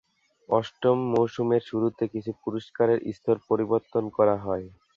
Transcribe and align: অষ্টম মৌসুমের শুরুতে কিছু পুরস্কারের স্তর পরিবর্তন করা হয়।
অষ্টম 0.49 0.97
মৌসুমের 1.11 1.63
শুরুতে 1.69 2.03
কিছু 2.13 2.31
পুরস্কারের 2.43 2.99
স্তর 3.15 3.37
পরিবর্তন 3.49 4.03
করা 4.17 4.35
হয়। 4.45 4.65